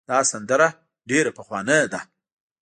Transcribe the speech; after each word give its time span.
دا 0.09 0.19
سندره 0.31 0.67
ډېره 1.09 1.31
پخوانۍ 1.37 1.81
ده. 1.91 1.99